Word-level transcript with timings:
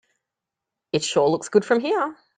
It 0.93 1.03
sure 1.03 1.29
looks 1.29 1.49
good 1.49 1.63
from 1.63 1.79
here. 1.79 2.17